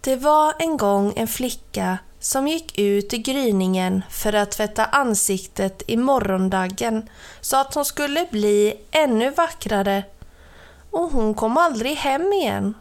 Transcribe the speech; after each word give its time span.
Det 0.00 0.16
var 0.16 0.54
en 0.58 0.76
gång 0.76 1.12
en 1.16 1.28
flicka 1.28 1.98
som 2.20 2.48
gick 2.48 2.78
ut 2.78 3.14
i 3.14 3.18
gryningen 3.18 4.02
för 4.10 4.32
att 4.32 4.50
tvätta 4.50 4.84
ansiktet 4.84 5.82
i 5.86 5.96
morgondaggen 5.96 7.08
så 7.40 7.56
att 7.56 7.74
hon 7.74 7.84
skulle 7.84 8.26
bli 8.30 8.74
ännu 8.90 9.30
vackrare. 9.30 10.02
Och 10.90 11.10
hon 11.10 11.34
kom 11.34 11.56
aldrig 11.56 11.96
hem 11.96 12.32
igen. 12.32 12.74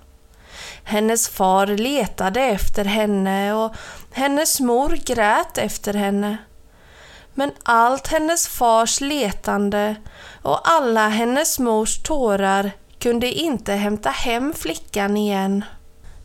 Hennes 0.84 1.30
far 1.30 1.68
letade 1.68 2.42
efter 2.42 2.86
henne 2.86 3.54
och 3.54 3.76
hennes 4.12 4.60
mor 4.60 5.00
grät 5.06 5.58
efter 5.58 5.94
henne. 5.94 6.38
Men 7.34 7.52
allt 7.64 8.08
hennes 8.08 8.48
fars 8.48 9.02
letande 9.02 9.96
och 10.42 10.70
alla 10.70 11.08
hennes 11.08 11.60
mors 11.60 12.04
tårar 12.04 12.72
kunde 13.00 13.32
inte 13.32 13.74
hämta 13.74 14.10
hem 14.10 14.54
flickan 14.54 15.18
igen. 15.18 15.64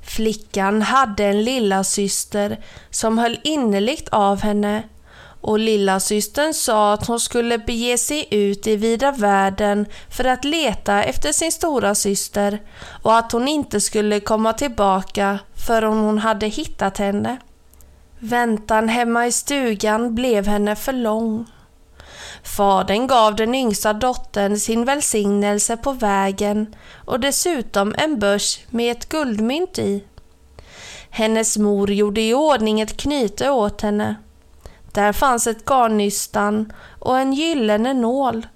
Flickan 0.03 0.83
hade 0.83 1.25
en 1.25 1.45
lilla 1.45 1.85
syster 1.85 2.61
som 2.91 3.19
höll 3.19 3.41
innerligt 3.45 4.09
av 4.09 4.43
henne 4.43 4.83
och 5.43 5.59
lilla 5.59 6.01
systern 6.01 6.55
sa 6.55 6.93
att 6.93 7.07
hon 7.07 7.21
skulle 7.21 7.59
bege 7.59 7.99
sig 7.99 8.29
ut 8.31 8.67
i 8.67 8.77
vida 8.77 9.13
världen 9.13 9.87
för 10.11 10.25
att 10.25 10.45
leta 10.45 11.03
efter 11.03 11.33
sin 11.33 11.53
stora 11.53 11.95
syster 11.95 12.61
och 13.03 13.17
att 13.17 13.33
hon 13.33 13.49
inte 13.49 13.81
skulle 13.81 14.21
komma 14.21 14.53
tillbaka 14.53 15.39
förrän 15.55 15.93
hon 15.93 16.19
hade 16.19 16.47
hittat 16.47 16.99
henne. 16.99 17.37
Väntan 18.19 18.89
hemma 18.89 19.27
i 19.27 19.33
stugan 19.33 20.15
blev 20.15 20.47
henne 20.47 20.77
för 20.77 20.93
lång. 20.93 21.47
Fadern 22.43 23.07
gav 23.07 23.37
den 23.37 23.55
yngsta 23.55 23.93
dottern 23.93 24.59
sin 24.59 24.85
välsignelse 24.85 25.77
på 25.77 25.93
vägen 25.93 26.75
och 27.05 27.21
dessutom 27.21 27.95
en 27.99 28.19
börs 28.19 28.61
med 28.71 28.93
ett 28.93 29.09
guldmynt 29.09 29.79
i. 29.79 30.05
Hennes 31.11 31.59
mor 31.59 31.91
gjorde 31.91 32.21
i 32.21 32.35
ordning 32.35 32.81
ett 32.81 32.97
knyte 32.97 33.51
åt 33.51 33.81
henne. 33.81 34.15
Där 34.93 35.13
fanns 35.13 35.47
ett 35.47 35.65
garnnystan 35.65 36.73
och 36.99 37.19
en 37.19 37.33
gyllene 37.33 37.95
nål, 37.95 38.47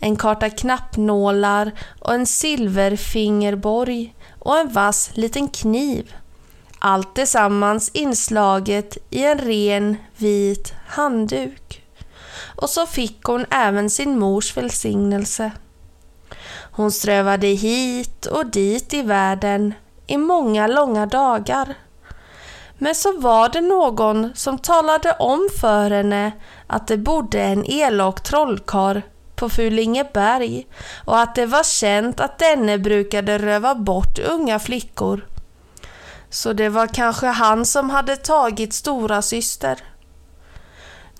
en 0.00 0.16
karta 0.16 0.50
knappnålar 0.50 1.72
och 2.00 2.14
en 2.14 2.26
silverfingerborg 2.26 4.14
och 4.38 4.58
en 4.58 4.72
vass 4.72 5.10
liten 5.14 5.48
kniv. 5.48 6.14
Allt 6.78 7.14
tillsammans 7.14 7.90
inslaget 7.94 8.98
i 9.10 9.24
en 9.24 9.38
ren 9.38 9.96
vit 10.16 10.72
handduk 10.86 11.83
och 12.56 12.70
så 12.70 12.86
fick 12.86 13.22
hon 13.22 13.46
även 13.50 13.90
sin 13.90 14.18
mors 14.18 14.56
välsignelse. 14.56 15.52
Hon 16.70 16.92
strövade 16.92 17.46
hit 17.46 18.26
och 18.26 18.46
dit 18.46 18.94
i 18.94 19.02
världen 19.02 19.74
i 20.06 20.16
många 20.16 20.66
långa 20.66 21.06
dagar. 21.06 21.74
Men 22.78 22.94
så 22.94 23.20
var 23.20 23.48
det 23.48 23.60
någon 23.60 24.32
som 24.34 24.58
talade 24.58 25.12
om 25.12 25.48
för 25.60 25.90
henne 25.90 26.32
att 26.66 26.86
det 26.86 26.96
bodde 26.96 27.42
en 27.42 27.70
elak 27.70 28.22
trollkarl 28.22 29.00
på 29.34 29.48
Fulingeberg 29.48 30.66
och 31.04 31.18
att 31.18 31.34
det 31.34 31.46
var 31.46 31.62
känt 31.62 32.20
att 32.20 32.38
denne 32.38 32.78
brukade 32.78 33.38
röva 33.38 33.74
bort 33.74 34.18
unga 34.18 34.58
flickor. 34.58 35.26
Så 36.30 36.52
det 36.52 36.68
var 36.68 36.86
kanske 36.86 37.26
han 37.26 37.66
som 37.66 37.90
hade 37.90 38.16
tagit 38.16 38.72
stora 38.72 39.22
syster. 39.22 39.78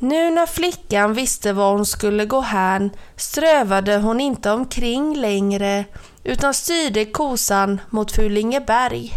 Nu 0.05 0.31
när 0.31 0.47
flickan 0.47 1.15
visste 1.15 1.53
var 1.53 1.73
hon 1.73 1.87
skulle 1.87 2.27
gå 2.27 2.41
hän 2.41 2.91
strövade 3.17 3.97
hon 3.97 4.21
inte 4.21 4.51
omkring 4.51 5.17
längre 5.17 5.85
utan 6.25 6.55
styrde 6.55 7.05
kosan 7.05 7.81
mot 7.91 8.13
Fulingeberg. 8.13 9.13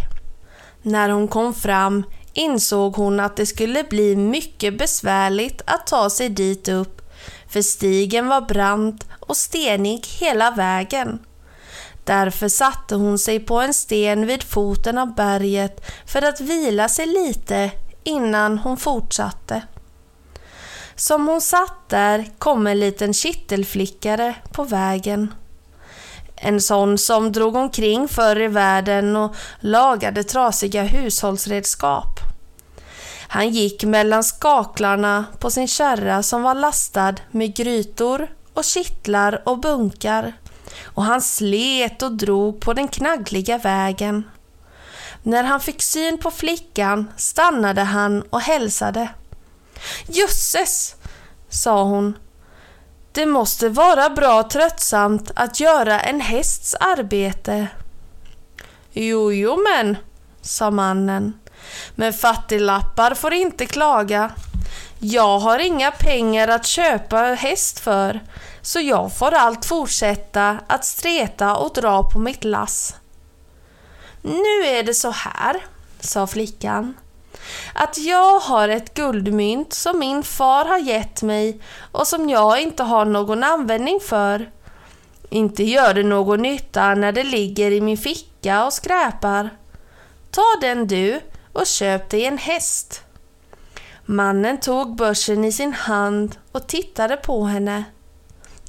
När 0.82 1.08
hon 1.08 1.28
kom 1.28 1.54
fram 1.54 2.04
insåg 2.32 2.96
hon 2.96 3.20
att 3.20 3.36
det 3.36 3.46
skulle 3.46 3.84
bli 3.84 4.16
mycket 4.16 4.78
besvärligt 4.78 5.62
att 5.66 5.86
ta 5.86 6.10
sig 6.10 6.28
dit 6.28 6.68
upp 6.68 7.02
för 7.48 7.62
stigen 7.62 8.28
var 8.28 8.40
brant 8.40 9.06
och 9.20 9.36
stenig 9.36 10.06
hela 10.20 10.50
vägen. 10.50 11.18
Därför 12.04 12.48
satte 12.48 12.94
hon 12.94 13.18
sig 13.18 13.40
på 13.40 13.60
en 13.60 13.74
sten 13.74 14.26
vid 14.26 14.42
foten 14.42 14.98
av 14.98 15.14
berget 15.14 15.90
för 16.06 16.22
att 16.22 16.40
vila 16.40 16.88
sig 16.88 17.06
lite 17.06 17.70
innan 18.04 18.58
hon 18.58 18.76
fortsatte. 18.76 19.62
Som 20.98 21.28
hon 21.28 21.40
satt 21.40 21.88
där 21.88 22.30
kom 22.38 22.66
en 22.66 22.80
liten 22.80 23.14
kittelflickare 23.14 24.34
på 24.52 24.64
vägen. 24.64 25.34
En 26.36 26.60
sån 26.60 26.98
som 26.98 27.32
drog 27.32 27.56
omkring 27.56 28.08
förr 28.08 28.40
i 28.40 28.48
världen 28.48 29.16
och 29.16 29.36
lagade 29.60 30.24
trasiga 30.24 30.82
hushållsredskap. 30.82 32.20
Han 33.28 33.48
gick 33.48 33.84
mellan 33.84 34.24
skaklarna 34.24 35.24
på 35.38 35.50
sin 35.50 35.68
kärra 35.68 36.22
som 36.22 36.42
var 36.42 36.54
lastad 36.54 37.14
med 37.30 37.56
grytor 37.56 38.28
och 38.54 38.64
kittlar 38.64 39.42
och 39.48 39.58
bunkar 39.58 40.32
och 40.84 41.04
han 41.04 41.22
slet 41.22 42.02
och 42.02 42.12
drog 42.12 42.60
på 42.60 42.72
den 42.72 42.88
knaggliga 42.88 43.58
vägen. 43.58 44.30
När 45.22 45.44
han 45.44 45.60
fick 45.60 45.82
syn 45.82 46.18
på 46.18 46.30
flickan 46.30 47.12
stannade 47.16 47.82
han 47.82 48.22
och 48.22 48.40
hälsade. 48.40 49.08
Jösses, 50.06 50.96
sa 51.48 51.82
hon. 51.82 52.18
Det 53.12 53.26
måste 53.26 53.68
vara 53.68 54.10
bra 54.10 54.42
tröttsamt 54.42 55.30
att 55.34 55.60
göra 55.60 56.00
en 56.00 56.20
hästs 56.20 56.74
arbete. 56.74 57.68
Jo, 58.92 59.32
jo 59.32 59.56
men, 59.56 59.96
sa 60.40 60.70
mannen. 60.70 61.40
Men 61.94 62.12
fattiglappar 62.12 63.14
får 63.14 63.32
inte 63.32 63.66
klaga. 63.66 64.30
Jag 64.98 65.38
har 65.38 65.58
inga 65.58 65.90
pengar 65.90 66.48
att 66.48 66.66
köpa 66.66 67.16
häst 67.16 67.78
för, 67.80 68.20
så 68.62 68.80
jag 68.80 69.16
får 69.16 69.34
allt 69.34 69.64
fortsätta 69.64 70.58
att 70.66 70.84
streta 70.84 71.56
och 71.56 71.72
dra 71.74 72.02
på 72.10 72.18
mitt 72.18 72.44
lass. 72.44 72.94
Nu 74.22 74.66
är 74.66 74.82
det 74.82 74.94
så 74.94 75.10
här, 75.10 75.56
sa 76.00 76.26
flickan 76.26 76.94
att 77.74 77.98
jag 77.98 78.38
har 78.38 78.68
ett 78.68 78.94
guldmynt 78.94 79.72
som 79.72 79.98
min 79.98 80.22
far 80.22 80.64
har 80.64 80.78
gett 80.78 81.22
mig 81.22 81.60
och 81.92 82.06
som 82.06 82.28
jag 82.28 82.60
inte 82.60 82.82
har 82.82 83.04
någon 83.04 83.44
användning 83.44 84.00
för. 84.00 84.50
Inte 85.30 85.64
gör 85.64 85.94
det 85.94 86.02
någon 86.02 86.42
nytta 86.42 86.94
när 86.94 87.12
det 87.12 87.24
ligger 87.24 87.70
i 87.70 87.80
min 87.80 87.98
ficka 87.98 88.64
och 88.64 88.72
skräpar. 88.72 89.50
Ta 90.30 90.44
den 90.60 90.86
du 90.86 91.20
och 91.52 91.66
köp 91.66 92.10
dig 92.10 92.24
en 92.24 92.38
häst. 92.38 93.02
Mannen 94.04 94.60
tog 94.60 94.96
börsen 94.96 95.44
i 95.44 95.52
sin 95.52 95.72
hand 95.72 96.36
och 96.52 96.66
tittade 96.66 97.16
på 97.16 97.44
henne. 97.44 97.84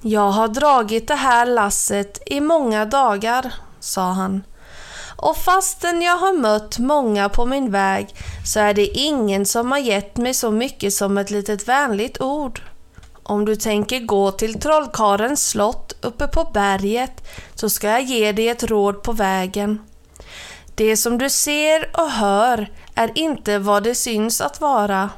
Jag 0.02 0.32
har 0.32 0.48
dragit 0.48 1.08
det 1.08 1.16
här 1.16 1.46
lasset 1.46 2.22
i 2.26 2.42
många 2.42 2.86
dagar, 2.86 3.54
sa 3.80 4.12
han. 4.12 4.44
Och 5.22 5.38
fastän 5.38 6.02
jag 6.02 6.18
har 6.18 6.34
mött 6.34 6.80
många 6.80 7.30
på 7.30 7.46
min 7.46 7.72
väg 7.72 8.16
så 8.46 8.60
är 8.60 8.74
det 8.74 8.86
ingen 8.86 9.46
som 9.46 9.72
har 9.72 9.80
gett 9.80 10.18
mig 10.18 10.34
så 10.34 10.52
mycket 10.52 10.94
som 10.94 11.18
ett 11.18 11.32
litet 11.32 11.68
vänligt 11.68 12.22
ord. 12.22 12.62
Om 13.24 13.46
du 13.46 13.56
tänker 13.56 14.00
gå 14.00 14.32
till 14.32 14.60
trollkarens 14.60 15.50
slott 15.50 15.94
uppe 16.02 16.28
på 16.28 16.44
berget 16.54 17.28
så 17.56 17.70
ska 17.70 17.88
jag 17.88 18.02
ge 18.02 18.32
dig 18.32 18.50
ett 18.50 18.64
råd 18.64 19.04
på 19.04 19.12
vägen. 19.12 19.82
Det 20.76 20.98
som 20.98 21.18
du 21.18 21.30
ser 21.30 22.00
och 22.00 22.12
hör 22.12 22.72
är 22.96 23.12
inte 23.16 23.60
vad 23.60 23.84
det 23.84 23.96
syns 23.96 24.42
att 24.42 24.62
vara. 24.62 25.10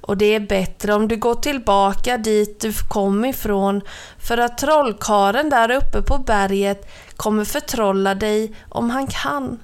Och 0.00 0.16
det 0.16 0.34
är 0.34 0.40
bättre 0.40 0.94
om 0.94 1.08
du 1.08 1.16
går 1.16 1.34
tillbaka 1.34 2.18
dit 2.18 2.60
du 2.60 2.72
kom 2.72 3.24
ifrån 3.24 3.80
för 4.18 4.38
att 4.38 4.58
trollkaren 4.58 5.50
där 5.50 5.70
uppe 5.70 6.02
på 6.02 6.18
berget 6.18 6.88
kommer 7.16 7.44
förtrolla 7.44 8.14
dig 8.14 8.54
om 8.68 8.90
han 8.90 9.06
kan. 9.06 9.58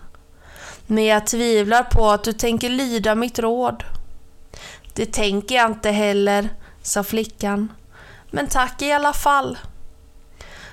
Men 0.86 1.04
jag 1.04 1.26
tvivlar 1.26 1.82
på 1.82 2.10
att 2.10 2.24
du 2.24 2.32
tänker 2.32 2.68
lyda 2.68 3.14
mitt 3.14 3.38
råd. 3.38 3.84
Det 4.94 5.12
tänker 5.12 5.54
jag 5.54 5.70
inte 5.70 5.90
heller, 5.90 6.48
sa 6.82 7.04
flickan. 7.04 7.72
Men 8.30 8.46
tack 8.46 8.82
i 8.82 8.92
alla 8.92 9.12
fall. 9.12 9.58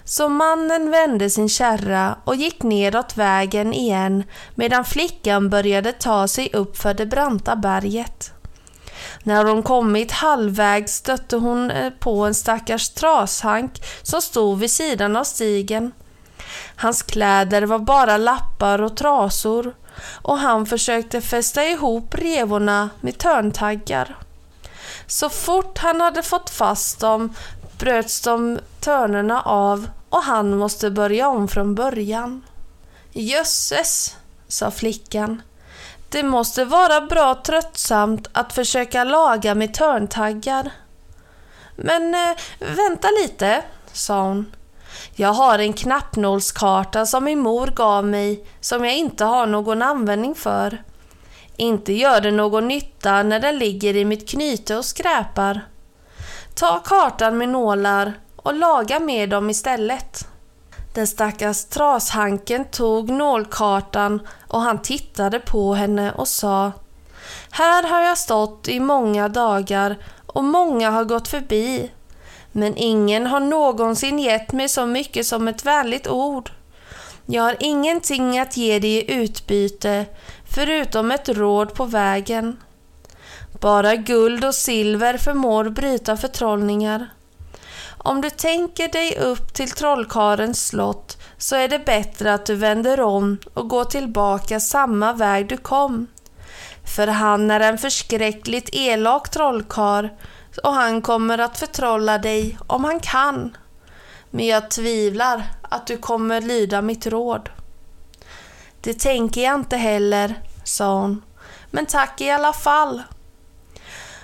Så 0.04 0.30
mannen 0.30 0.92
vände 0.92 1.30
sin 1.30 1.50
kärra 1.50 2.18
och 2.24 2.36
gick 2.36 2.64
nedåt 2.64 3.18
vägen 3.18 3.74
igen 3.74 4.24
medan 4.56 4.86
flickan 4.86 5.50
började 5.50 5.92
ta 5.92 6.28
sig 6.28 6.50
upp 6.54 6.78
för 6.78 6.94
det 6.94 7.06
branta 7.06 7.56
berget. 7.56 8.34
När 9.24 9.46
hon 9.46 9.64
kommit 9.64 10.12
halvvägs 10.12 10.96
stötte 10.96 11.36
hon 11.36 11.72
eh, 11.72 11.90
på 11.90 12.26
en 12.26 12.36
stackars 12.36 12.90
trashank 12.90 13.72
som 14.02 14.22
stod 14.22 14.60
vid 14.60 14.72
sidan 14.72 15.16
av 15.16 15.24
stigen. 15.24 15.92
Hans 16.76 17.02
kläder 17.02 17.62
var 17.62 17.80
bara 17.80 18.18
lappar 18.18 18.82
och 18.82 18.98
trasor 18.98 19.76
och 20.22 20.38
han 20.38 20.66
försökte 20.66 21.22
fästa 21.22 21.66
ihop 21.66 22.16
revorna 22.16 22.90
med 23.02 23.18
törntaggar. 23.18 24.18
Så 25.08 25.30
fort 25.30 25.78
han 25.78 26.02
hade 26.02 26.24
fått 26.24 26.50
fast 26.50 27.00
dem 27.00 27.34
bröts 27.78 28.22
de 28.22 28.60
törnerna 28.80 29.42
av 29.42 29.90
och 30.10 30.24
han 30.24 30.58
måste 30.58 30.92
börja 30.92 31.28
om 31.28 31.48
från 31.48 31.76
början. 31.76 32.46
Jösses, 33.12 34.16
sa 34.48 34.72
flickan. 34.72 35.42
Det 36.10 36.24
måste 36.24 36.66
vara 36.66 37.02
bra 37.02 37.42
tröttsamt 37.46 38.28
att 38.32 38.54
försöka 38.54 39.04
laga 39.04 39.56
med 39.56 39.74
törntaggar. 39.74 40.72
Men 41.76 42.14
äh, 42.14 42.38
vänta 42.60 43.08
lite, 43.22 43.64
sa 43.94 44.22
hon. 44.24 44.56
Jag 45.16 45.34
har 45.34 45.60
en 45.60 45.74
knappnålskarta 45.74 47.06
som 47.06 47.24
min 47.24 47.40
mor 47.40 47.68
gav 47.68 48.06
mig 48.06 48.46
som 48.60 48.86
jag 48.86 48.98
inte 48.98 49.26
har 49.26 49.46
någon 49.46 49.82
användning 49.82 50.36
för. 50.36 50.84
Inte 51.58 51.94
gör 51.94 52.22
det 52.22 52.32
någon 52.32 52.68
nytta 52.68 53.24
när 53.24 53.40
den 53.40 53.58
ligger 53.58 53.96
i 53.96 54.06
mitt 54.06 54.30
knyte 54.30 54.78
och 54.78 54.86
skräpar. 54.86 55.62
Ta 56.56 56.80
kartan 56.80 57.38
med 57.38 57.50
nålar 57.50 58.14
och 58.36 58.54
laga 58.54 59.00
med 59.00 59.30
dem 59.30 59.50
istället. 59.50 60.28
Den 60.94 61.08
stackars 61.08 61.66
trashanken 61.66 62.66
tog 62.66 63.10
nålkartan 63.10 64.28
och 64.48 64.62
han 64.62 64.82
tittade 64.82 65.40
på 65.40 65.74
henne 65.74 66.12
och 66.12 66.28
sa 66.28 66.72
Här 67.52 67.90
har 67.90 68.02
jag 68.02 68.18
stått 68.18 68.68
i 68.68 68.80
många 68.80 69.28
dagar 69.28 69.98
och 70.26 70.44
många 70.44 70.90
har 70.90 71.04
gått 71.04 71.28
förbi. 71.28 71.92
Men 72.52 72.78
ingen 72.78 73.28
har 73.28 73.40
någonsin 73.40 74.20
gett 74.20 74.52
mig 74.52 74.70
så 74.70 74.86
mycket 74.86 75.26
som 75.26 75.48
ett 75.48 75.66
vänligt 75.66 76.08
ord. 76.08 76.52
Jag 77.26 77.44
har 77.44 77.56
ingenting 77.60 78.40
att 78.40 78.58
ge 78.58 78.80
dig 78.80 78.92
i 78.92 79.14
utbyte 79.14 80.06
förutom 80.50 81.12
ett 81.12 81.30
råd 81.30 81.74
på 81.74 81.86
vägen. 81.86 82.58
Bara 83.60 83.96
guld 83.96 84.46
och 84.46 84.56
silver 84.56 85.18
förmår 85.18 85.70
bryta 85.70 86.18
förtrollningar. 86.18 87.10
Om 87.98 88.22
du 88.22 88.30
tänker 88.30 88.88
dig 88.88 89.18
upp 89.18 89.54
till 89.54 89.72
trollkarens 89.72 90.68
slott 90.68 91.18
så 91.38 91.56
är 91.56 91.68
det 91.68 91.86
bättre 91.86 92.34
att 92.34 92.46
du 92.46 92.56
vänder 92.56 93.02
om 93.02 93.38
och 93.54 93.70
går 93.70 93.84
tillbaka 93.84 94.60
samma 94.60 95.14
väg 95.14 95.48
du 95.48 95.58
kom. 95.58 96.08
För 96.96 97.08
han 97.08 97.52
är 97.52 97.60
en 97.60 97.78
förskräckligt 97.78 98.70
elak 98.74 99.30
trollkar 99.30 100.10
och 100.58 100.74
han 100.74 101.02
kommer 101.02 101.38
att 101.38 101.58
förtrolla 101.58 102.18
dig 102.18 102.58
om 102.68 102.84
han 102.84 103.00
kan. 103.00 103.58
Men 104.30 104.46
jag 104.46 104.70
tvivlar 104.70 105.44
att 105.62 105.88
du 105.88 105.98
kommer 105.98 106.42
lyda 106.42 106.82
mitt 106.82 107.08
råd. 107.08 107.50
Det 108.82 108.94
tänker 108.94 109.44
jag 109.44 109.56
inte 109.56 109.78
heller, 109.78 110.36
sa 110.64 111.02
hon. 111.02 111.22
Men 111.72 111.86
tack 111.86 112.22
i 112.22 112.30
alla 112.30 112.54
fall. 112.54 113.04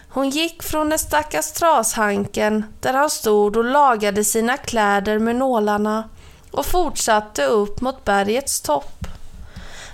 Hon 0.10 0.30
gick 0.30 0.64
från 0.64 0.90
den 0.90 1.00
stackars 1.00 1.52
trashanken 1.52 2.66
där 2.82 2.94
han 2.94 3.10
stod 3.10 3.58
och 3.58 3.66
lagade 3.66 4.24
sina 4.24 4.58
kläder 4.58 5.20
med 5.20 5.36
nålarna 5.36 6.10
och 6.52 6.66
fortsatte 6.66 7.46
upp 7.46 7.82
mot 7.82 8.06
bergets 8.06 8.62
topp. 8.62 9.08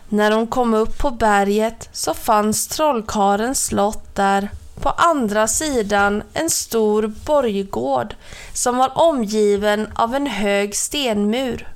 När 0.10 0.32
hon 0.32 0.48
kom 0.48 0.74
upp 0.74 0.98
på 0.98 1.12
berget 1.12 1.90
så 1.92 2.14
fanns 2.14 2.68
trollkarens 2.68 3.66
slott 3.66 4.16
där 4.16 4.50
på 4.82 4.90
andra 4.90 5.48
sidan 5.48 6.24
en 6.34 6.50
stor 6.50 7.08
borggård 7.26 8.16
som 8.54 8.78
var 8.78 8.92
omgiven 8.96 9.90
av 9.96 10.16
en 10.16 10.28
hög 10.28 10.76
stenmur. 10.76 11.74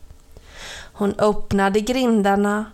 Hon 0.93 1.19
öppnade 1.19 1.79
grindarna, 1.79 2.65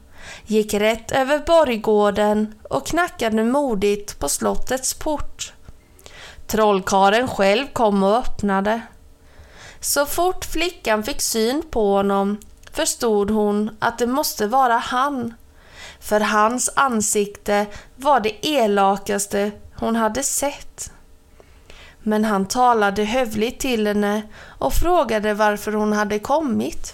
gick 0.45 0.73
rätt 0.73 1.11
över 1.11 1.39
borggården 1.39 2.55
och 2.69 2.87
knackade 2.87 3.43
modigt 3.43 4.19
på 4.19 4.29
slottets 4.29 4.93
port. 4.93 5.53
Trollkaren 6.47 7.27
själv 7.27 7.67
kom 7.73 8.03
och 8.03 8.17
öppnade. 8.17 8.81
Så 9.79 10.05
fort 10.05 10.45
flickan 10.45 11.03
fick 11.03 11.21
syn 11.21 11.63
på 11.71 11.95
honom 11.95 12.37
förstod 12.73 13.31
hon 13.31 13.77
att 13.79 13.97
det 13.97 14.07
måste 14.07 14.47
vara 14.47 14.77
han. 14.77 15.33
För 15.99 16.19
hans 16.19 16.69
ansikte 16.75 17.65
var 17.95 18.19
det 18.19 18.47
elakaste 18.47 19.51
hon 19.81 19.95
hade 19.95 20.23
sett. 20.23 20.91
Men 21.99 22.25
han 22.25 22.45
talade 22.45 23.03
hövligt 23.03 23.59
till 23.59 23.87
henne 23.87 24.21
och 24.59 24.73
frågade 24.73 25.33
varför 25.33 25.71
hon 25.71 25.93
hade 25.93 26.19
kommit. 26.19 26.93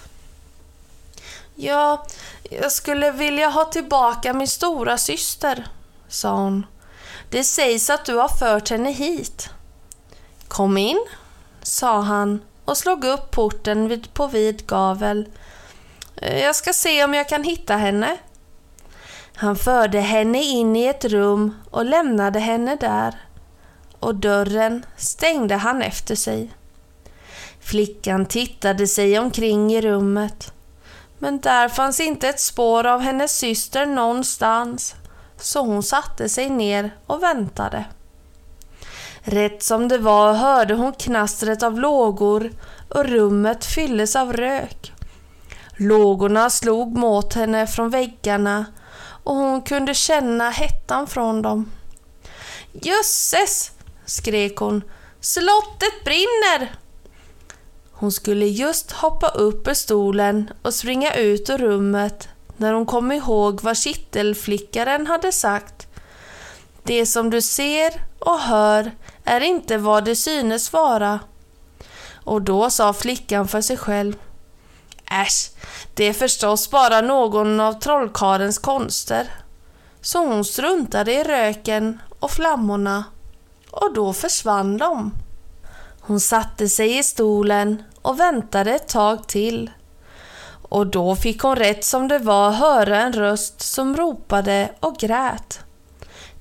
Ja, 1.54 2.06
jag 2.50 2.72
skulle 2.72 3.10
vilja 3.10 3.48
ha 3.48 3.64
tillbaka 3.64 4.32
min 4.32 4.48
stora 4.48 4.98
syster, 4.98 5.66
sa 6.08 6.30
hon. 6.30 6.66
Det 7.30 7.44
sägs 7.44 7.90
att 7.90 8.04
du 8.04 8.14
har 8.14 8.28
fört 8.28 8.70
henne 8.70 8.90
hit. 8.90 9.50
Kom 10.48 10.76
in, 10.76 11.06
sa 11.62 12.00
han 12.00 12.40
och 12.64 12.76
slog 12.76 13.04
upp 13.04 13.30
porten 13.30 14.04
på 14.12 14.26
vid 14.26 14.66
gavel. 14.66 15.28
Jag 16.20 16.56
ska 16.56 16.72
se 16.72 17.04
om 17.04 17.14
jag 17.14 17.28
kan 17.28 17.44
hitta 17.44 17.76
henne. 17.76 18.16
Han 19.40 19.56
förde 19.56 20.00
henne 20.00 20.42
in 20.42 20.76
i 20.76 20.84
ett 20.84 21.04
rum 21.04 21.54
och 21.70 21.84
lämnade 21.84 22.38
henne 22.38 22.76
där. 22.76 23.14
Och 23.98 24.14
dörren 24.14 24.86
stängde 24.96 25.54
han 25.54 25.82
efter 25.82 26.14
sig. 26.14 26.50
Flickan 27.60 28.26
tittade 28.26 28.86
sig 28.86 29.18
omkring 29.18 29.72
i 29.72 29.80
rummet. 29.80 30.52
Men 31.18 31.40
där 31.40 31.68
fanns 31.68 32.00
inte 32.00 32.28
ett 32.28 32.40
spår 32.40 32.86
av 32.86 33.00
hennes 33.00 33.38
syster 33.38 33.86
någonstans 33.86 34.94
så 35.36 35.60
hon 35.60 35.82
satte 35.82 36.28
sig 36.28 36.50
ner 36.50 36.96
och 37.06 37.22
väntade. 37.22 37.84
Rätt 39.22 39.62
som 39.62 39.88
det 39.88 39.98
var 39.98 40.34
hörde 40.34 40.74
hon 40.74 40.92
knastret 40.92 41.62
av 41.62 41.80
lågor 41.80 42.50
och 42.88 43.04
rummet 43.04 43.64
fylldes 43.64 44.16
av 44.16 44.32
rök. 44.32 44.92
Lågorna 45.76 46.50
slog 46.50 46.96
mot 46.96 47.34
henne 47.34 47.66
från 47.66 47.90
väggarna 47.90 48.64
och 49.28 49.34
hon 49.34 49.62
kunde 49.62 49.94
känna 49.94 50.50
hettan 50.50 51.06
från 51.06 51.42
dem. 51.42 51.72
Jösses! 52.72 53.70
skrek 54.04 54.56
hon. 54.56 54.82
Slottet 55.20 56.04
brinner! 56.04 56.76
Hon 57.92 58.12
skulle 58.12 58.46
just 58.46 58.92
hoppa 58.92 59.28
upp 59.28 59.68
ur 59.68 59.74
stolen 59.74 60.50
och 60.62 60.74
springa 60.74 61.14
ut 61.14 61.50
ur 61.50 61.58
rummet 61.58 62.28
när 62.56 62.72
hon 62.72 62.86
kom 62.86 63.12
ihåg 63.12 63.60
vad 63.62 63.76
kittelflickaren 63.76 65.06
hade 65.06 65.32
sagt. 65.32 65.86
Det 66.82 67.06
som 67.06 67.30
du 67.30 67.42
ser 67.42 68.02
och 68.18 68.38
hör 68.38 68.90
är 69.24 69.40
inte 69.40 69.78
vad 69.78 70.04
det 70.04 70.16
synes 70.16 70.72
vara. 70.72 71.20
Och 72.24 72.42
då 72.42 72.70
sa 72.70 72.92
flickan 72.92 73.48
för 73.48 73.60
sig 73.60 73.76
själv. 73.76 74.14
Äsch, 75.10 75.50
det 75.94 76.04
är 76.04 76.12
förstås 76.12 76.70
bara 76.70 77.00
någon 77.00 77.60
av 77.60 77.72
trollkarens 77.72 78.58
konster. 78.58 79.30
Så 80.00 80.26
hon 80.26 80.44
struntade 80.44 81.12
i 81.12 81.24
röken 81.24 82.00
och 82.18 82.30
flammorna 82.30 83.04
och 83.70 83.94
då 83.94 84.12
försvann 84.12 84.78
de. 84.78 85.12
Hon 86.00 86.20
satte 86.20 86.68
sig 86.68 86.98
i 86.98 87.02
stolen 87.02 87.82
och 88.02 88.20
väntade 88.20 88.74
ett 88.74 88.88
tag 88.88 89.28
till. 89.28 89.70
Och 90.68 90.86
då 90.86 91.16
fick 91.16 91.42
hon 91.42 91.56
rätt 91.56 91.84
som 91.84 92.08
det 92.08 92.18
var 92.18 92.50
höra 92.50 93.00
en 93.00 93.12
röst 93.12 93.60
som 93.60 93.96
ropade 93.96 94.70
och 94.80 94.98
grät. 94.98 95.60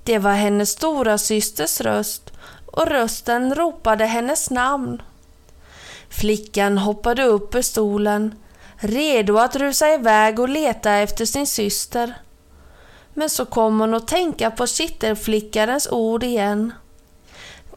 Det 0.04 0.20
var 0.20 0.34
hennes 0.34 0.70
stora 0.70 1.18
systers 1.18 1.82
röst 1.82 2.32
och 2.66 2.88
rösten 2.88 3.56
ropade 3.56 4.06
hennes 4.06 4.50
namn. 4.50 5.02
Flickan 6.10 6.78
hoppade 6.78 7.24
upp 7.24 7.56
ur 7.56 7.62
stolen, 7.62 8.36
redo 8.80 9.38
att 9.38 9.56
rusa 9.56 9.94
iväg 9.94 10.40
och 10.40 10.50
leta 10.50 10.92
efter 10.92 11.26
sin 11.26 11.48
syster. 11.48 12.14
Men 13.14 13.30
så 13.30 13.46
kom 13.46 13.80
hon 13.80 13.94
att 13.94 14.08
tänka 14.08 14.52
på 14.52 14.68
kittelflickarens 14.68 15.88
ord 15.92 16.24
igen. 16.24 16.74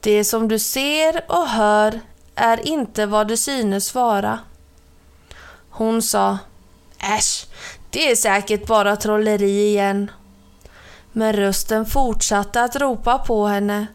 Det 0.00 0.25
som 0.25 0.49
du 0.49 0.59
ser 0.59 1.25
och 1.28 1.49
hör 1.49 2.00
är 2.35 2.69
inte 2.69 3.07
vad 3.07 3.28
det 3.28 3.37
synes 3.37 3.95
vara. 3.95 4.38
Hon 5.71 6.02
sa 6.02 6.38
Äsch, 7.19 7.47
det 7.90 8.11
är 8.11 8.16
säkert 8.16 8.66
bara 8.66 8.97
trolleri 8.97 9.66
igen. 9.66 10.11
Men 11.12 11.33
rösten 11.33 11.87
fortsatte 11.87 12.62
att 12.62 12.76
ropa 12.76 13.19
på 13.19 13.47
henne 13.47 13.87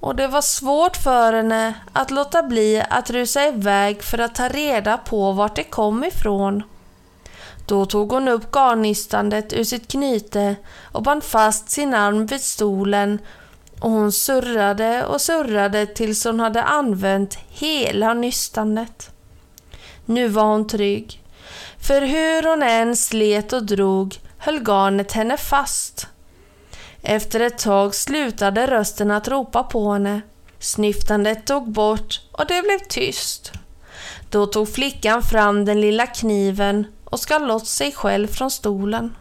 och 0.00 0.16
det 0.16 0.26
var 0.26 0.42
svårt 0.42 0.96
för 0.96 1.32
henne 1.32 1.74
att 1.92 2.10
låta 2.10 2.42
bli 2.42 2.82
att 2.90 3.10
rusa 3.10 3.46
iväg 3.46 4.02
för 4.02 4.18
att 4.18 4.34
ta 4.34 4.48
reda 4.48 4.98
på 4.98 5.32
vart 5.32 5.56
det 5.56 5.64
kom 5.64 6.04
ifrån. 6.04 6.62
Då 7.66 7.86
tog 7.86 8.12
hon 8.12 8.28
upp 8.28 8.52
garnnystandet 8.52 9.52
ur 9.52 9.64
sitt 9.64 9.88
knyte 9.88 10.56
och 10.92 11.02
band 11.02 11.24
fast 11.24 11.70
sin 11.70 11.94
arm 11.94 12.26
vid 12.26 12.40
stolen 12.40 13.18
och 13.80 13.90
hon 13.90 14.12
surrade 14.12 15.06
och 15.06 15.20
surrade 15.20 15.86
tills 15.86 16.24
hon 16.24 16.40
hade 16.40 16.62
använt 16.62 17.38
hela 17.48 18.14
nystandet. 18.14 19.10
Nu 20.04 20.28
var 20.28 20.44
hon 20.44 20.66
trygg, 20.66 21.22
för 21.78 22.00
hur 22.00 22.50
hon 22.50 22.62
än 22.62 22.96
slet 22.96 23.52
och 23.52 23.62
drog 23.62 24.18
höll 24.38 24.60
garnet 24.66 25.12
henne 25.12 25.36
fast. 25.36 26.06
Efter 27.08 27.40
ett 27.40 27.58
tag 27.58 27.94
slutade 27.94 28.66
rösten 28.66 29.10
att 29.10 29.28
ropa 29.28 29.62
på 29.62 29.92
henne. 29.92 30.20
Snyftandet 30.58 31.46
tog 31.46 31.72
bort 31.72 32.20
och 32.32 32.46
det 32.46 32.62
blev 32.62 32.78
tyst. 32.78 33.52
Då 34.30 34.46
tog 34.46 34.74
flickan 34.74 35.22
fram 35.22 35.64
den 35.64 35.80
lilla 35.80 36.06
kniven 36.06 36.86
och 37.04 37.20
skar 37.20 37.40
loss 37.40 37.68
sig 37.68 37.92
själv 37.92 38.26
från 38.26 38.50
stolen. 38.50 39.16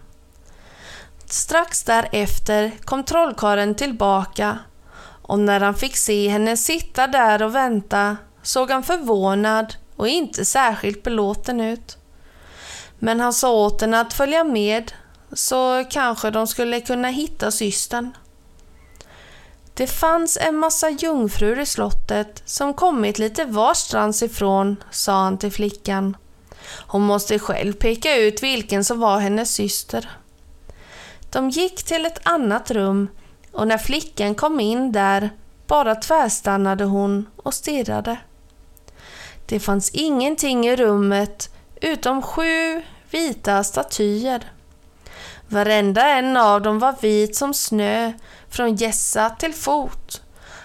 Strax 1.25 1.83
därefter 1.83 2.71
kom 2.85 3.03
trollkaren 3.03 3.75
tillbaka 3.75 4.59
och 5.21 5.39
när 5.39 5.59
han 5.59 5.75
fick 5.75 5.97
se 5.97 6.27
henne 6.27 6.57
sitta 6.57 7.07
där 7.07 7.43
och 7.43 7.55
vänta 7.55 8.17
såg 8.41 8.71
han 8.71 8.83
förvånad 8.83 9.75
och 9.95 10.07
inte 10.07 10.45
särskilt 10.45 11.03
belåten 11.03 11.61
ut. 11.61 11.97
Men 12.99 13.19
han 13.19 13.33
sa 13.33 13.51
åt 13.51 13.81
henne 13.81 13.99
att 13.99 14.13
följa 14.13 14.43
med 14.43 14.91
så 15.31 15.85
kanske 15.89 16.31
de 16.31 16.47
skulle 16.47 16.81
kunna 16.81 17.07
hitta 17.07 17.51
systern. 17.51 18.11
Det 19.73 19.87
fanns 19.87 20.37
en 20.37 20.55
massa 20.55 20.89
jungfrur 20.89 21.59
i 21.59 21.65
slottet 21.65 22.43
som 22.45 22.73
kommit 22.73 23.19
lite 23.19 23.45
varstans 23.45 24.23
ifrån, 24.23 24.83
sa 24.91 25.23
han 25.23 25.37
till 25.37 25.51
flickan. 25.51 26.17
Hon 26.87 27.01
måste 27.01 27.39
själv 27.39 27.73
peka 27.73 28.15
ut 28.15 28.43
vilken 28.43 28.83
som 28.83 28.99
var 28.99 29.19
hennes 29.19 29.53
syster. 29.53 30.09
De 31.31 31.49
gick 31.49 31.83
till 31.83 32.05
ett 32.05 32.19
annat 32.23 32.71
rum 32.71 33.07
och 33.51 33.67
när 33.67 33.77
flickan 33.77 34.35
kom 34.35 34.59
in 34.59 34.91
där 34.91 35.29
bara 35.67 35.95
tvärstannade 35.95 36.83
hon 36.83 37.25
och 37.35 37.53
stirrade. 37.53 38.17
Det 39.45 39.59
fanns 39.59 39.89
ingenting 39.89 40.67
i 40.67 40.75
rummet 40.75 41.49
utom 41.81 42.21
sju 42.21 42.83
vita 43.09 43.63
statyer. 43.63 44.51
Varenda 45.47 46.07
en 46.09 46.37
av 46.37 46.61
dem 46.61 46.79
var 46.79 46.95
vit 47.01 47.35
som 47.35 47.53
snö 47.53 48.13
från 48.49 48.75
gässa 48.75 49.29
till 49.29 49.53
fot 49.53 50.21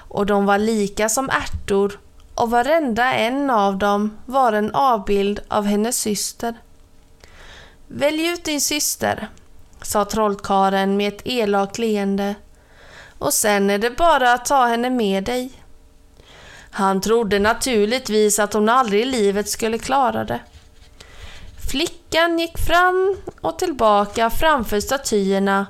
och 0.09 0.27
de 0.27 0.47
var 0.47 0.59
lika 0.59 1.09
som 1.09 1.31
ärtor 1.31 2.01
och 2.35 2.51
varenda 2.51 3.15
en 3.15 3.51
av 3.51 3.79
dem 3.79 4.17
var 4.27 4.53
en 4.53 4.75
avbild 4.75 5.41
av 5.49 5.65
hennes 5.65 5.97
syster. 5.97 6.55
Välj 7.87 8.27
ut 8.27 8.45
din 8.45 8.61
syster, 8.61 9.29
sa 9.83 10.05
trollkaren 10.05 10.97
med 10.97 11.15
ett 11.15 11.23
elakt 11.25 11.79
leende 11.79 12.35
och 13.19 13.35
sen 13.35 13.71
är 13.71 13.79
det 13.79 13.91
bara 13.91 14.33
att 14.33 14.45
ta 14.45 14.67
henne 14.67 14.91
med 14.91 15.25
dig. 15.25 15.53
Han 16.71 17.01
trodde 17.01 17.39
naturligtvis 17.39 18.39
att 18.39 18.53
hon 18.53 18.69
aldrig 18.69 19.03
i 19.03 19.05
livet 19.05 19.49
skulle 19.49 19.79
klara 19.79 20.25
det. 20.25 20.41
Flickan 21.71 22.39
gick 22.39 22.59
fram 22.59 23.17
och 23.41 23.59
tillbaka 23.59 24.31
framför 24.31 24.81
statyerna 24.81 25.67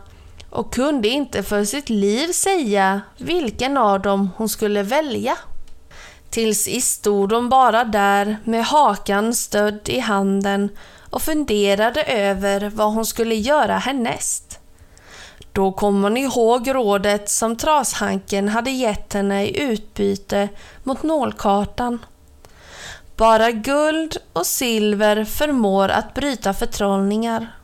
och 0.51 0.75
kunde 0.75 1.09
inte 1.09 1.43
för 1.43 1.65
sitt 1.65 1.89
liv 1.89 2.33
säga 2.33 3.01
vilken 3.19 3.77
av 3.77 4.01
dem 4.01 4.31
hon 4.37 4.49
skulle 4.49 4.83
välja. 4.83 5.37
Tills 6.31 6.69
i 6.69 6.81
stod 6.81 7.33
hon 7.33 7.49
bara 7.49 7.85
där 7.85 8.37
med 8.45 8.65
hakan 8.65 9.35
stödd 9.35 9.89
i 9.89 9.99
handen 9.99 10.69
och 11.11 11.23
funderade 11.23 12.03
över 12.03 12.71
vad 12.75 12.93
hon 12.93 13.07
skulle 13.07 13.35
göra 13.35 13.79
härnäst. 13.79 14.59
Då 15.53 15.73
kom 15.73 16.03
hon 16.03 16.17
ihåg 16.17 16.75
rådet 16.75 17.31
som 17.31 17.57
trashanken 17.57 18.49
hade 18.49 18.71
gett 18.71 19.13
henne 19.13 19.47
i 19.47 19.61
utbyte 19.61 20.49
mot 20.83 21.03
nålkartan. 21.03 21.99
Bara 23.21 23.51
guld 23.51 24.17
och 24.33 24.47
silver 24.47 25.25
förmår 25.25 25.89
att 25.89 26.15
bryta 26.15 26.55
förtrollningar. 26.55 27.55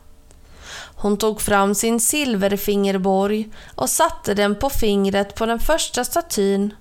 Hon 0.95 1.17
tog 1.17 1.41
fram 1.41 1.75
sin 1.75 1.99
silverfingerborg 1.99 3.49
och 3.75 3.89
satte 3.89 4.33
den 4.33 4.55
på 4.55 4.69
fingret 4.69 5.35
på 5.35 5.45
den 5.45 5.59
första 5.59 6.03
statyn. 6.03 6.73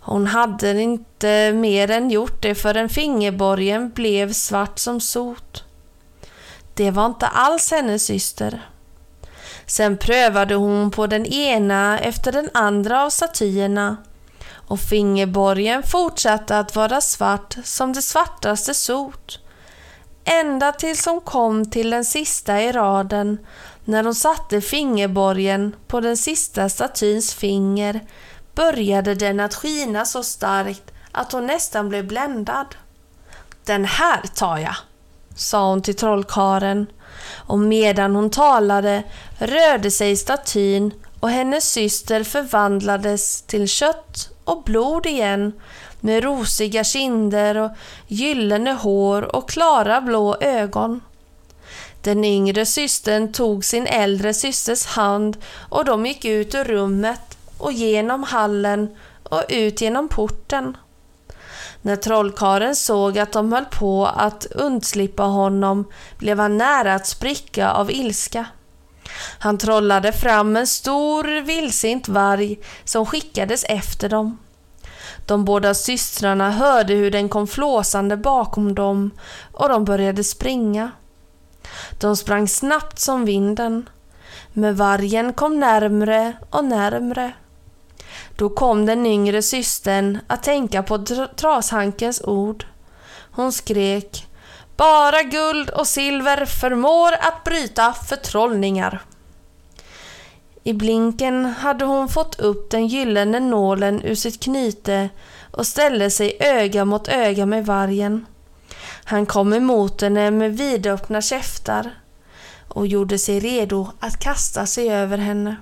Hon 0.00 0.26
hade 0.26 0.82
inte 0.82 1.52
mer 1.52 1.90
än 1.90 2.10
gjort 2.10 2.42
det 2.42 2.54
förrän 2.54 2.88
fingerborgen 2.88 3.90
blev 3.90 4.32
svart 4.32 4.78
som 4.78 5.00
sot. 5.00 5.64
Det 6.74 6.90
var 6.90 7.06
inte 7.06 7.26
alls 7.26 7.70
hennes 7.70 8.06
syster. 8.06 8.68
Sen 9.66 9.96
prövade 9.96 10.54
hon 10.54 10.90
på 10.90 11.06
den 11.06 11.26
ena 11.26 11.98
efter 11.98 12.32
den 12.32 12.48
andra 12.54 13.04
av 13.04 13.10
statyerna 13.10 13.96
och 14.66 14.80
fingerborgen 14.80 15.82
fortsatte 15.82 16.58
att 16.58 16.76
vara 16.76 17.00
svart 17.00 17.56
som 17.64 17.92
det 17.92 18.02
svartaste 18.02 18.74
sot. 18.74 19.38
Ända 20.24 20.72
tills 20.72 21.06
hon 21.06 21.20
kom 21.20 21.70
till 21.70 21.90
den 21.90 22.04
sista 22.04 22.62
i 22.62 22.72
raden 22.72 23.38
när 23.84 24.04
hon 24.04 24.14
satte 24.14 24.60
fingerborgen 24.60 25.76
på 25.86 26.00
den 26.00 26.16
sista 26.16 26.68
statyns 26.68 27.34
finger 27.34 28.00
började 28.54 29.14
den 29.14 29.40
att 29.40 29.54
skina 29.54 30.04
så 30.04 30.22
starkt 30.22 30.92
att 31.12 31.32
hon 31.32 31.46
nästan 31.46 31.88
blev 31.88 32.06
bländad. 32.06 32.66
Den 33.64 33.84
här 33.84 34.22
tar 34.34 34.58
jag, 34.58 34.76
sa 35.36 35.68
hon 35.68 35.82
till 35.82 35.96
trollkaren 35.96 36.86
och 37.46 37.58
medan 37.58 38.14
hon 38.14 38.30
talade 38.30 39.02
rörde 39.38 39.90
sig 39.90 40.16
statyn 40.16 40.94
och 41.20 41.30
hennes 41.30 41.64
syster 41.64 42.24
förvandlades 42.24 43.42
till 43.42 43.68
kött 43.68 44.33
och 44.44 44.62
blod 44.62 45.06
igen 45.06 45.52
med 46.00 46.24
rosiga 46.24 46.84
kinder 46.84 47.56
och 47.56 47.70
gyllene 48.06 48.72
hår 48.72 49.36
och 49.36 49.48
klara 49.48 50.00
blå 50.00 50.36
ögon. 50.40 51.00
Den 52.02 52.24
yngre 52.24 52.66
systern 52.66 53.32
tog 53.32 53.64
sin 53.64 53.86
äldre 53.86 54.34
systers 54.34 54.86
hand 54.86 55.36
och 55.68 55.84
de 55.84 56.06
gick 56.06 56.24
ut 56.24 56.54
ur 56.54 56.64
rummet 56.64 57.38
och 57.58 57.72
genom 57.72 58.22
hallen 58.22 58.96
och 59.22 59.42
ut 59.48 59.80
genom 59.80 60.08
porten. 60.08 60.76
När 61.82 61.96
trollkaren 61.96 62.76
såg 62.76 63.18
att 63.18 63.32
de 63.32 63.52
höll 63.52 63.64
på 63.64 64.06
att 64.06 64.46
undslippa 64.46 65.22
honom 65.22 65.84
blev 66.18 66.38
han 66.38 66.58
nära 66.58 66.94
att 66.94 67.06
spricka 67.06 67.70
av 67.70 67.90
ilska. 67.90 68.46
Han 69.38 69.58
trollade 69.58 70.12
fram 70.12 70.56
en 70.56 70.66
stor 70.66 71.40
vildsint 71.42 72.08
varg 72.08 72.58
som 72.84 73.06
skickades 73.06 73.64
efter 73.64 74.08
dem. 74.08 74.38
De 75.26 75.44
båda 75.44 75.74
systrarna 75.74 76.50
hörde 76.50 76.94
hur 76.94 77.10
den 77.10 77.28
kom 77.28 77.46
flåsande 77.46 78.16
bakom 78.16 78.74
dem 78.74 79.10
och 79.52 79.68
de 79.68 79.84
började 79.84 80.24
springa. 80.24 80.90
De 82.00 82.16
sprang 82.16 82.48
snabbt 82.48 82.98
som 82.98 83.24
vinden, 83.24 83.88
men 84.52 84.76
vargen 84.76 85.32
kom 85.32 85.60
närmre 85.60 86.32
och 86.50 86.64
närmre. 86.64 87.32
Då 88.36 88.48
kom 88.48 88.86
den 88.86 89.06
yngre 89.06 89.42
systern 89.42 90.18
att 90.26 90.42
tänka 90.42 90.82
på 90.82 90.98
trashankens 91.36 92.22
ord. 92.24 92.66
Hon 93.30 93.52
skrek 93.52 94.26
bara 94.76 95.22
guld 95.22 95.70
och 95.70 95.86
silver 95.86 96.44
förmår 96.44 97.12
att 97.12 97.44
bryta 97.44 97.92
förtrollningar. 97.92 99.02
I 100.62 100.72
blinken 100.72 101.44
hade 101.44 101.84
hon 101.84 102.08
fått 102.08 102.40
upp 102.40 102.70
den 102.70 102.86
gyllene 102.86 103.40
nålen 103.40 104.02
ur 104.02 104.14
sitt 104.14 104.42
knyte 104.42 105.08
och 105.50 105.66
ställde 105.66 106.10
sig 106.10 106.36
öga 106.40 106.84
mot 106.84 107.08
öga 107.08 107.46
med 107.46 107.66
vargen. 107.66 108.26
Han 109.04 109.26
kom 109.26 109.52
emot 109.52 110.00
henne 110.00 110.30
med 110.30 110.56
vidöppna 110.56 111.22
käftar 111.22 111.90
och 112.68 112.86
gjorde 112.86 113.18
sig 113.18 113.40
redo 113.40 113.88
att 114.00 114.18
kasta 114.18 114.66
sig 114.66 114.90
över 114.90 115.18
henne. 115.18 115.56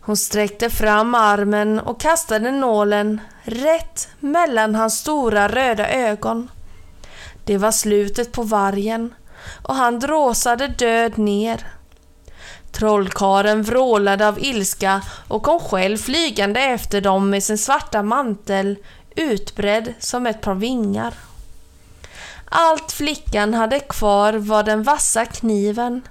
Hon 0.00 0.16
sträckte 0.16 0.70
fram 0.70 1.14
armen 1.14 1.80
och 1.80 2.00
kastade 2.00 2.50
nålen 2.50 3.20
rätt 3.42 4.08
mellan 4.20 4.74
hans 4.74 4.98
stora 4.98 5.48
röda 5.48 5.90
ögon. 5.90 6.48
Det 7.44 7.58
var 7.58 7.72
slutet 7.72 8.32
på 8.32 8.42
vargen 8.42 9.14
och 9.62 9.74
han 9.74 9.98
dråsade 9.98 10.68
död 10.68 11.18
ner. 11.18 11.66
Trollkaren 12.72 13.62
vrålade 13.62 14.28
av 14.28 14.38
ilska 14.38 15.02
och 15.28 15.42
kom 15.42 15.60
själv 15.60 15.96
flygande 15.96 16.60
efter 16.60 17.00
dem 17.00 17.30
med 17.30 17.42
sin 17.42 17.58
svarta 17.58 18.02
mantel 18.02 18.76
utbredd 19.16 19.94
som 19.98 20.26
ett 20.26 20.40
par 20.40 20.54
vingar. 20.54 21.14
Allt 22.44 22.92
flickan 22.92 23.54
hade 23.54 23.80
kvar 23.80 24.32
var 24.32 24.62
den 24.62 24.82
vassa 24.82 25.24
kniven. 25.24 26.02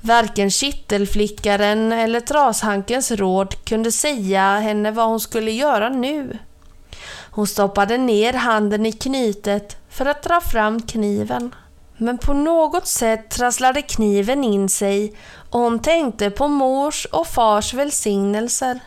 Varken 0.00 0.50
kittelflickaren 0.50 1.92
eller 1.92 2.20
trashankens 2.20 3.10
råd 3.10 3.64
kunde 3.64 3.92
säga 3.92 4.58
henne 4.58 4.90
vad 4.90 5.06
hon 5.06 5.20
skulle 5.20 5.50
göra 5.50 5.88
nu. 5.88 6.38
Hon 7.34 7.46
stoppade 7.46 7.98
ner 7.98 8.32
handen 8.32 8.86
i 8.86 8.92
knytet 8.92 9.76
för 9.88 10.06
att 10.06 10.22
dra 10.22 10.40
fram 10.40 10.82
kniven. 10.82 11.54
Men 11.96 12.18
på 12.18 12.32
något 12.32 12.86
sätt 12.86 13.30
trasslade 13.30 13.82
kniven 13.82 14.44
in 14.44 14.68
sig 14.68 15.16
och 15.50 15.60
hon 15.60 15.78
tänkte 15.78 16.30
på 16.30 16.48
mors 16.48 17.04
och 17.04 17.26
fars 17.26 17.74
välsignelser. 17.74 18.80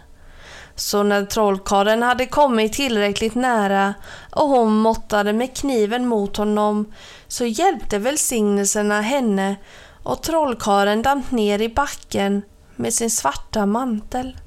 Så 0.75 1.03
när 1.03 1.25
trollkarlen 1.25 2.03
hade 2.03 2.25
kommit 2.25 2.73
tillräckligt 2.73 3.35
nära 3.35 3.93
och 4.31 4.47
hon 4.49 4.73
måttade 4.77 5.33
med 5.33 5.57
kniven 5.57 6.07
mot 6.07 6.37
honom 6.37 6.93
så 7.27 7.45
hjälpte 7.45 7.97
välsignelserna 7.97 9.01
henne 9.01 9.55
och 10.03 10.23
trollkaren 10.23 11.01
damp 11.01 11.31
ner 11.31 11.61
i 11.61 11.69
backen 11.69 12.41
med 12.75 12.93
sin 12.93 13.11
svarta 13.11 13.65
mantel. 13.65 14.37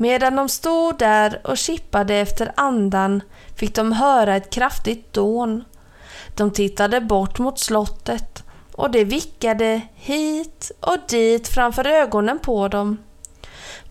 Medan 0.00 0.36
de 0.36 0.48
stod 0.48 0.98
där 0.98 1.40
och 1.44 1.58
kippade 1.58 2.14
efter 2.14 2.52
andan 2.56 3.22
fick 3.56 3.74
de 3.74 3.92
höra 3.92 4.36
ett 4.36 4.50
kraftigt 4.50 5.12
dån. 5.12 5.64
De 6.36 6.50
tittade 6.50 7.00
bort 7.00 7.38
mot 7.38 7.58
slottet 7.58 8.44
och 8.72 8.90
det 8.90 9.04
vickade 9.04 9.80
hit 9.94 10.70
och 10.80 10.96
dit 11.08 11.48
framför 11.48 11.86
ögonen 11.86 12.38
på 12.38 12.68
dem. 12.68 12.98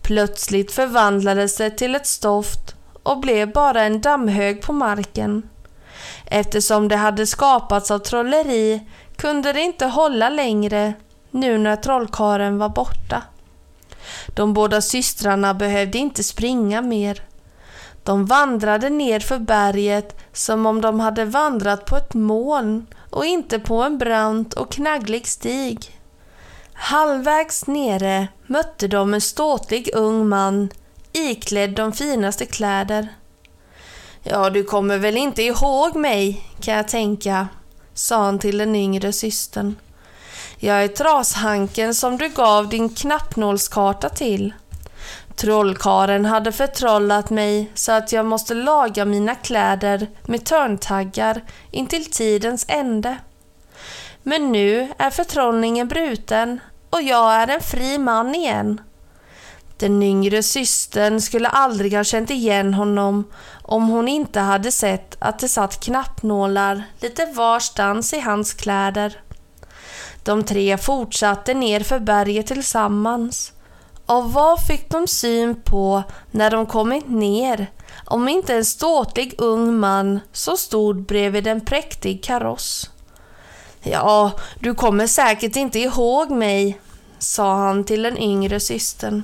Plötsligt 0.02 0.72
förvandlades 0.72 1.56
det 1.56 1.70
till 1.70 1.94
ett 1.94 2.06
stoft 2.06 2.74
och 3.02 3.20
blev 3.20 3.52
bara 3.52 3.82
en 3.82 4.00
dammhög 4.00 4.62
på 4.62 4.72
marken. 4.72 5.48
Eftersom 6.26 6.88
det 6.88 6.96
hade 6.96 7.26
skapats 7.26 7.90
av 7.90 7.98
trolleri 7.98 8.80
kunde 9.16 9.52
det 9.52 9.60
inte 9.60 9.86
hålla 9.86 10.28
längre 10.28 10.94
nu 11.30 11.58
när 11.58 11.76
trollkaren 11.76 12.58
var 12.58 12.68
borta. 12.68 13.22
De 14.26 14.54
båda 14.54 14.80
systrarna 14.80 15.54
behövde 15.54 15.98
inte 15.98 16.24
springa 16.24 16.82
mer. 16.82 17.22
De 18.04 18.26
vandrade 18.26 18.90
ner 18.90 19.20
för 19.20 19.38
berget 19.38 20.16
som 20.32 20.66
om 20.66 20.80
de 20.80 21.00
hade 21.00 21.24
vandrat 21.24 21.84
på 21.84 21.96
ett 21.96 22.14
moln 22.14 22.86
och 23.10 23.24
inte 23.24 23.58
på 23.58 23.82
en 23.82 23.98
brant 23.98 24.54
och 24.54 24.72
knagglig 24.72 25.26
stig. 25.26 26.00
Halvvägs 26.72 27.66
nere 27.66 28.28
mötte 28.46 28.88
de 28.88 29.14
en 29.14 29.20
ståtlig 29.20 29.90
ung 29.94 30.28
man 30.28 30.70
iklädd 31.12 31.70
de 31.70 31.92
finaste 31.92 32.46
kläder. 32.46 33.08
Ja, 34.22 34.50
du 34.50 34.64
kommer 34.64 34.98
väl 34.98 35.16
inte 35.16 35.42
ihåg 35.42 35.96
mig, 35.96 36.44
kan 36.60 36.74
jag 36.74 36.88
tänka, 36.88 37.48
sa 37.94 38.24
han 38.24 38.38
till 38.38 38.58
den 38.58 38.76
yngre 38.76 39.12
systern. 39.12 39.76
Jag 40.62 40.84
är 40.84 40.88
trashanken 40.88 41.94
som 41.94 42.18
du 42.18 42.28
gav 42.28 42.68
din 42.68 42.88
knappnålskarta 42.88 44.08
till. 44.08 44.54
Trollkaren 45.36 46.24
hade 46.24 46.52
förtrollat 46.52 47.30
mig 47.30 47.70
så 47.74 47.92
att 47.92 48.12
jag 48.12 48.26
måste 48.26 48.54
laga 48.54 49.04
mina 49.04 49.34
kläder 49.34 50.06
med 50.26 50.44
törntaggar 50.44 51.44
intill 51.70 52.10
tidens 52.10 52.66
ände. 52.68 53.16
Men 54.22 54.52
nu 54.52 54.92
är 54.98 55.10
förtrollningen 55.10 55.88
bruten 55.88 56.60
och 56.90 57.02
jag 57.02 57.34
är 57.34 57.48
en 57.48 57.60
fri 57.60 57.98
man 57.98 58.34
igen. 58.34 58.80
Den 59.76 60.02
yngre 60.02 60.42
systern 60.42 61.20
skulle 61.20 61.48
aldrig 61.48 61.94
ha 61.94 62.04
känt 62.04 62.30
igen 62.30 62.74
honom 62.74 63.24
om 63.62 63.88
hon 63.88 64.08
inte 64.08 64.40
hade 64.40 64.72
sett 64.72 65.16
att 65.18 65.38
det 65.38 65.48
satt 65.48 65.80
knappnålar 65.80 66.82
lite 67.00 67.26
varstans 67.26 68.12
i 68.12 68.20
hans 68.20 68.54
kläder. 68.54 69.20
De 70.22 70.44
tre 70.44 70.78
fortsatte 70.78 71.54
ner 71.54 71.80
för 71.80 71.98
berget 71.98 72.46
tillsammans. 72.46 73.52
Och 74.06 74.32
vad 74.32 74.66
fick 74.66 74.90
de 74.90 75.06
syn 75.06 75.54
på 75.64 76.02
när 76.30 76.50
de 76.50 76.66
kommit 76.66 77.08
ner 77.08 77.70
om 78.04 78.28
inte 78.28 78.54
en 78.54 78.64
ståtlig 78.64 79.34
ung 79.38 79.78
man 79.78 80.20
som 80.32 80.56
stod 80.56 81.02
bredvid 81.02 81.46
en 81.46 81.60
präktig 81.60 82.24
kaross? 82.24 82.90
Ja, 83.82 84.32
du 84.58 84.74
kommer 84.74 85.06
säkert 85.06 85.56
inte 85.56 85.78
ihåg 85.78 86.30
mig, 86.30 86.80
sa 87.18 87.56
han 87.56 87.84
till 87.84 88.02
den 88.02 88.18
yngre 88.18 88.60
systern. 88.60 89.22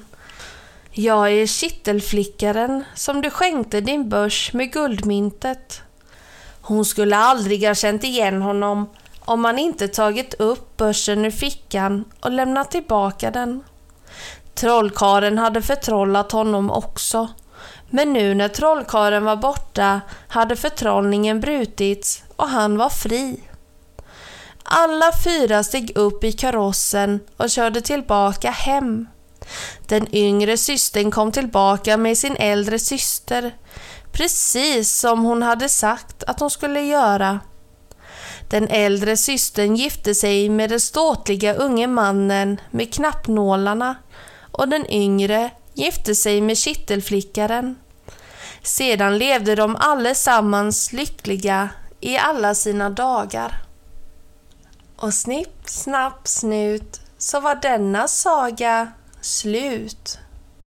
Jag 0.91 1.33
är 1.33 1.47
kittelflickaren 1.47 2.85
som 2.95 3.21
du 3.21 3.31
skänkte 3.31 3.81
din 3.81 4.09
börs 4.09 4.53
med 4.53 4.73
guldmyntet. 4.73 5.81
Hon 6.61 6.85
skulle 6.85 7.17
aldrig 7.17 7.67
ha 7.67 7.75
känt 7.75 8.05
igen 8.05 8.43
honom 8.43 8.89
om 9.27 9.45
han 9.45 9.59
inte 9.59 9.89
tagit 9.89 10.35
upp 10.35 10.77
börsen 10.77 11.25
ur 11.25 11.31
fickan 11.31 12.05
och 12.21 12.31
lämnat 12.31 12.71
tillbaka 12.71 13.31
den. 13.31 13.65
Trollkaren 14.55 15.39
hade 15.39 15.63
förtrollat 15.63 16.33
honom 16.33 16.71
också, 16.71 17.29
men 17.91 18.13
nu 18.13 18.35
när 18.35 18.49
trollkaren 18.49 19.25
var 19.25 19.37
borta 19.37 20.01
hade 20.29 20.57
förtrollningen 20.57 21.41
brutits 21.41 22.23
och 22.37 22.49
han 22.49 22.77
var 22.77 22.89
fri. 22.89 23.41
Alla 24.63 25.13
fyra 25.25 25.63
steg 25.63 25.93
upp 25.97 26.25
i 26.25 26.33
karossen 26.33 27.21
och 27.37 27.51
körde 27.51 27.81
tillbaka 27.81 28.51
hem. 28.51 29.07
Den 29.87 30.15
yngre 30.15 30.57
systern 30.57 31.11
kom 31.11 31.33
tillbaka 31.33 31.97
med 31.97 32.19
sin 32.19 32.37
äldre 32.37 32.79
syster, 32.79 33.57
precis 34.13 34.99
som 34.99 35.25
hon 35.25 35.43
hade 35.43 35.69
sagt 35.69 36.23
att 36.23 36.41
hon 36.41 36.51
skulle 36.51 36.81
göra. 36.81 37.41
Den 38.49 38.69
äldre 38.69 39.17
systern 39.17 39.77
gifte 39.77 40.15
sig 40.15 40.49
med 40.49 40.71
den 40.71 40.81
ståtliga 40.81 41.55
unge 41.55 41.87
mannen 41.87 42.61
med 42.71 42.95
knappnålarna 42.95 43.97
och 44.53 44.69
den 44.69 44.91
yngre 44.91 45.51
gifte 45.75 46.15
sig 46.15 46.41
med 46.41 46.59
kittelflickaren. 46.59 47.77
Sedan 48.63 49.19
levde 49.19 49.55
de 49.55 49.77
allesammans 49.77 50.93
lyckliga 50.93 51.69
i 52.01 52.17
alla 52.17 52.55
sina 52.55 52.91
dagar. 52.91 53.63
Och 54.97 55.15
snipp, 55.15 55.63
snapp, 55.65 56.29
snut 56.29 57.01
så 57.19 57.41
var 57.41 57.55
denna 57.55 58.09
saga 58.09 58.93
slut. 59.21 60.19